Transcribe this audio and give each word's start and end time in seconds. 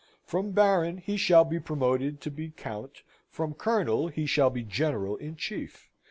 From 0.23 0.51
Baron 0.51 0.97
he 0.97 1.15
shall 1.15 1.45
be 1.45 1.59
promoted 1.59 2.21
to 2.21 2.31
be 2.31 2.49
Count, 2.49 3.03
from 3.29 3.53
Colonel 3.53 4.07
he 4.07 4.25
shall 4.25 4.49
be 4.49 4.63
General 4.63 5.15
in 5.17 5.35
Chief. 5.35 5.91